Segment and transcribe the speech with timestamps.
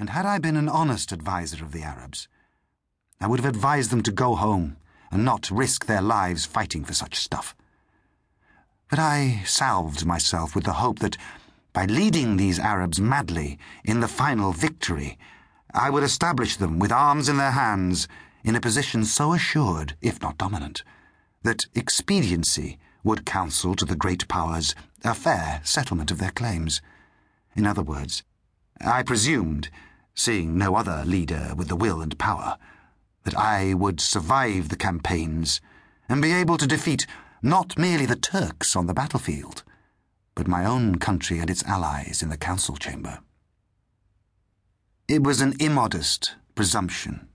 [0.00, 2.26] And had I been an honest adviser of the Arabs,
[3.20, 4.78] I would have advised them to go home
[5.10, 7.54] and not risk their lives fighting for such stuff.
[8.88, 11.18] But I salved myself with the hope that
[11.74, 15.18] by leading these Arabs madly in the final victory,
[15.74, 18.08] I would establish them with arms in their hands
[18.42, 20.82] in a position so assured, if not dominant,
[21.42, 24.74] that expediency would counsel to the great powers
[25.04, 26.80] a fair settlement of their claims.
[27.54, 28.22] In other words,
[28.80, 29.68] I presumed,
[30.20, 32.58] seeing no other leader with the will and power,
[33.24, 35.60] that I would survive the campaigns
[36.08, 37.06] and be able to defeat
[37.42, 39.62] not merely the Turks on the battlefield,
[40.34, 43.20] but my own country and its allies in the council chamber.
[45.08, 47.28] It was an immodest presumption.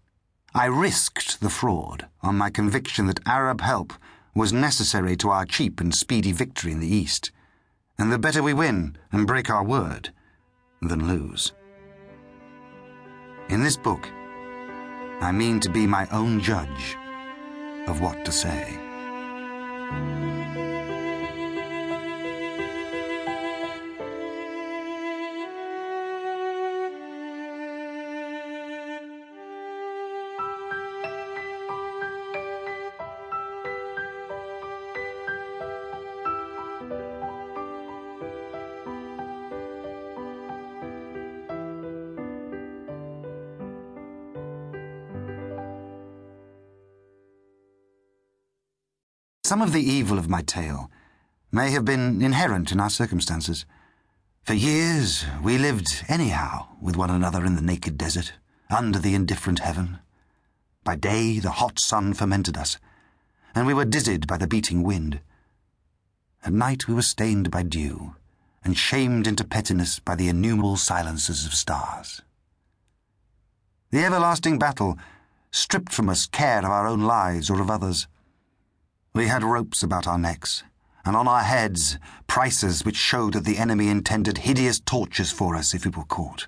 [0.54, 3.94] I risked the fraud on my conviction that Arab help
[4.36, 7.32] was necessary to our cheap and speedy victory in the East,
[7.98, 10.12] and the better we win and break our word
[10.82, 11.52] than lose.
[13.48, 14.10] In this book,
[15.22, 16.98] I mean to be my own judge
[17.86, 18.76] of what to say.
[49.46, 50.90] Some of the evil of my tale
[51.52, 53.64] may have been inherent in our circumstances.
[54.42, 58.34] For years we lived anyhow with one another in the naked desert,
[58.72, 60.00] under the indifferent heaven.
[60.84, 62.80] By day the hot sun fermented us,
[63.54, 65.20] and we were dizzied by the beating wind.
[66.44, 68.16] At night we were stained by dew,
[68.64, 72.24] and shamed into pettiness by the innumerable silences of stars.
[73.92, 74.98] The everlasting battle
[75.52, 78.08] stripped from us care of our own lives or of others.
[79.16, 80.62] We had ropes about our necks,
[81.06, 85.74] and on our heads prices which showed that the enemy intended hideous tortures for us
[85.74, 86.48] if we were caught.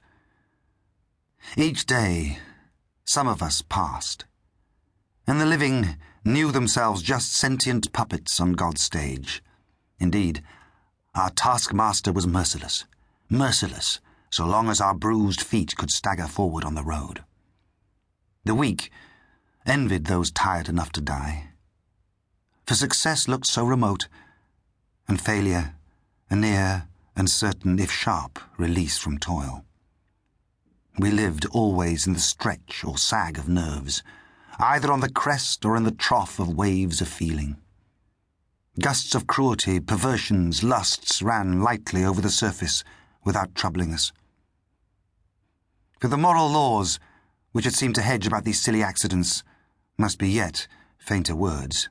[1.56, 2.40] Each day,
[3.06, 4.26] some of us passed,
[5.26, 5.96] and the living
[6.26, 9.42] knew themselves just sentient puppets on God's stage.
[9.98, 10.44] Indeed,
[11.16, 12.84] our taskmaster was merciless,
[13.30, 17.24] merciless, so long as our bruised feet could stagger forward on the road.
[18.44, 18.92] The weak
[19.66, 21.52] envied those tired enough to die
[22.68, 24.10] for success looked so remote,
[25.08, 25.74] and failure
[26.30, 29.64] a near and certain, if sharp, release from toil.
[31.00, 34.04] We lived always in the stretch or sag of nerves,
[34.60, 37.56] either on the crest or in the trough of waves of feeling.
[38.80, 42.84] Gusts of cruelty, perversions, lusts ran lightly over the surface
[43.24, 44.12] without troubling us.
[46.00, 47.00] For the moral laws,
[47.54, 49.44] which had seemed to hedge about these silly accidents,
[49.98, 50.68] must be yet
[51.00, 51.90] fainter words.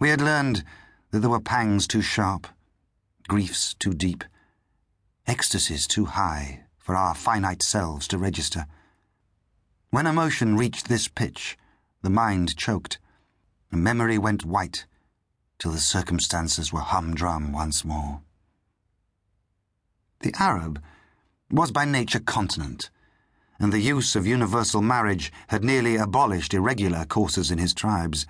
[0.00, 0.64] We had learned
[1.10, 2.46] that there were pangs too sharp,
[3.28, 4.24] griefs too deep,
[5.26, 8.64] ecstasies too high for our finite selves to register.
[9.90, 11.58] When emotion reached this pitch,
[12.00, 12.98] the mind choked,
[13.70, 14.86] and memory went white
[15.58, 18.22] till the circumstances were humdrum once more.
[20.20, 20.82] The Arab
[21.50, 22.88] was by nature continent,
[23.58, 28.26] and the use of universal marriage had nearly abolished irregular courses in his tribes.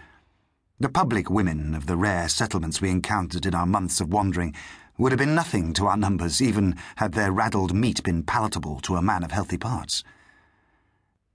[0.81, 4.55] The public women of the rare settlements we encountered in our months of wandering
[4.97, 8.97] would have been nothing to our numbers, even had their raddled meat been palatable to
[8.97, 10.03] a man of healthy parts.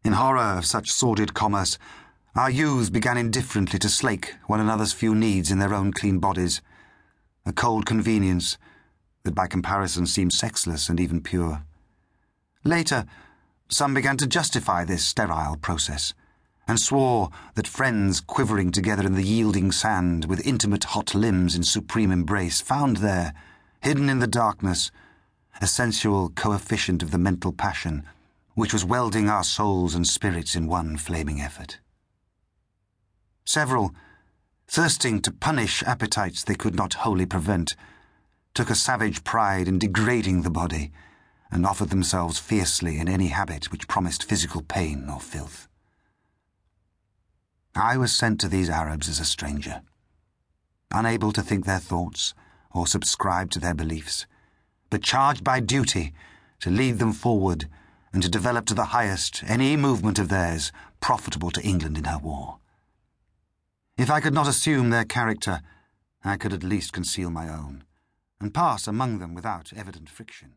[0.03, 1.77] In horror of such sordid commerce,
[2.33, 6.63] our youths began indifferently to slake one another's few needs in their own clean bodies,
[7.45, 8.57] a cold convenience
[9.25, 11.63] that by comparison seemed sexless and even pure.
[12.63, 13.05] Later,
[13.69, 16.15] some began to justify this sterile process
[16.67, 21.63] and swore that friends quivering together in the yielding sand with intimate hot limbs in
[21.63, 23.33] supreme embrace found there,
[23.81, 24.91] hidden in the darkness,
[25.61, 28.03] a sensual coefficient of the mental passion
[28.55, 31.79] which was welding our souls and spirits in one flaming effort.
[33.45, 33.93] Several,
[34.67, 37.75] thirsting to punish appetites they could not wholly prevent,
[38.53, 40.91] took a savage pride in degrading the body
[41.51, 45.67] and offered themselves fiercely in any habit which promised physical pain or filth.
[47.75, 49.81] I was sent to these Arabs as a stranger,
[50.93, 52.33] unable to think their thoughts
[52.71, 54.25] or subscribe to their beliefs,
[54.89, 56.13] but charged by duty
[56.61, 57.67] to lead them forward
[58.13, 62.17] and to develop to the highest any movement of theirs profitable to England in her
[62.17, 62.59] war.
[63.97, 65.59] If I could not assume their character,
[66.23, 67.83] I could at least conceal my own,
[68.39, 70.53] and pass among them without evident friction.